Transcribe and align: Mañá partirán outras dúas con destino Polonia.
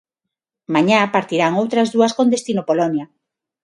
Mañá 0.73 0.99
partirán 1.15 1.57
outras 1.61 1.87
dúas 1.93 2.15
con 2.17 2.27
destino 2.33 2.61
Polonia. 2.69 3.05